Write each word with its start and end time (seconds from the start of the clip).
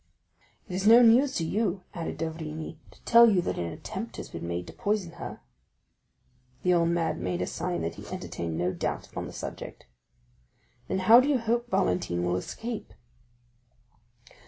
"It 0.67 0.73
is 0.73 0.87
no 0.87 1.03
news 1.03 1.35
to 1.35 1.43
you," 1.45 1.83
added 1.93 2.17
d'Avrigny, 2.17 2.79
"to 2.89 2.99
tell 3.03 3.29
you 3.29 3.39
that 3.43 3.59
an 3.59 3.71
attempt 3.71 4.17
has 4.17 4.29
been 4.29 4.47
made 4.47 4.65
to 4.65 4.73
poison 4.73 5.11
her?" 5.11 5.41
The 6.63 6.73
old 6.73 6.89
man 6.89 7.21
made 7.21 7.39
a 7.39 7.45
sign 7.45 7.83
that 7.83 7.93
he 7.93 8.07
entertained 8.07 8.57
no 8.57 8.73
doubt 8.73 9.05
upon 9.05 9.27
the 9.27 9.31
subject. 9.31 9.85
"Then 10.87 10.97
how 11.01 11.19
do 11.19 11.29
you 11.29 11.37
hope 11.37 11.69
Valentine 11.69 12.23
will 12.23 12.35
escape?" 12.35 12.95